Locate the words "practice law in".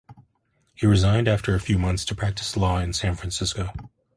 2.15-2.91